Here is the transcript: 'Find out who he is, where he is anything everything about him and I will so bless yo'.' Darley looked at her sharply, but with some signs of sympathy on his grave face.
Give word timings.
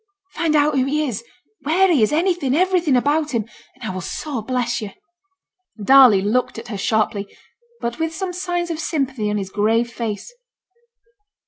'Find 0.31 0.55
out 0.55 0.73
who 0.73 0.85
he 0.85 1.07
is, 1.07 1.23
where 1.61 1.87
he 1.91 2.01
is 2.01 2.11
anything 2.11 2.55
everything 2.55 2.95
about 2.95 3.35
him 3.35 3.45
and 3.75 3.83
I 3.83 3.93
will 3.93 4.01
so 4.01 4.41
bless 4.41 4.81
yo'.' 4.81 4.89
Darley 5.79 6.23
looked 6.23 6.57
at 6.57 6.69
her 6.69 6.77
sharply, 6.79 7.27
but 7.81 7.99
with 7.99 8.11
some 8.15 8.33
signs 8.33 8.71
of 8.71 8.79
sympathy 8.79 9.29
on 9.29 9.37
his 9.37 9.51
grave 9.51 9.91
face. 9.93 10.33